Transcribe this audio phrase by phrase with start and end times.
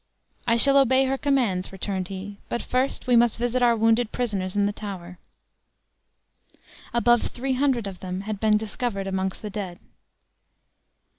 [0.47, 4.55] "I shall obey her commands," returned he; "but first we must visit our wounded prisoners
[4.57, 5.19] in the tower."
[6.91, 9.77] Above three hundred of them had been discovered amongst the dead.